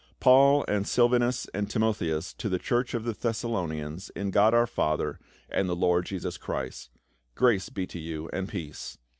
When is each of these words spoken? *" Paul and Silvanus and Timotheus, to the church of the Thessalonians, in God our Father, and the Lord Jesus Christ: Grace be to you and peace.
*" 0.11 0.13
Paul 0.19 0.65
and 0.67 0.87
Silvanus 0.87 1.45
and 1.53 1.69
Timotheus, 1.69 2.33
to 2.33 2.49
the 2.49 2.57
church 2.57 2.95
of 2.95 3.03
the 3.03 3.13
Thessalonians, 3.13 4.09
in 4.15 4.31
God 4.31 4.51
our 4.55 4.65
Father, 4.65 5.19
and 5.47 5.69
the 5.69 5.75
Lord 5.75 6.07
Jesus 6.07 6.39
Christ: 6.39 6.89
Grace 7.35 7.69
be 7.69 7.85
to 7.85 7.99
you 7.99 8.27
and 8.33 8.49
peace. 8.49 8.97